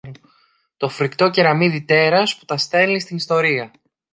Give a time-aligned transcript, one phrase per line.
[0.77, 3.71] το φριχτό κεραμιδί τέρας που τα στέλνει στην ιστορία